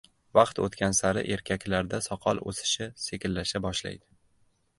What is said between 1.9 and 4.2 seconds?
soqol o‘sishi sekinlasha boshlaydi